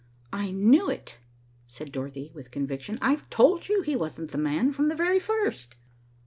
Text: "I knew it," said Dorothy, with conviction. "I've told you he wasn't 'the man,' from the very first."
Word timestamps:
"I 0.33 0.49
knew 0.49 0.89
it," 0.89 1.19
said 1.67 1.91
Dorothy, 1.91 2.31
with 2.33 2.49
conviction. 2.49 2.97
"I've 3.03 3.29
told 3.29 3.69
you 3.69 3.83
he 3.83 3.95
wasn't 3.95 4.31
'the 4.31 4.37
man,' 4.39 4.71
from 4.71 4.87
the 4.87 4.95
very 4.95 5.19
first." 5.19 5.75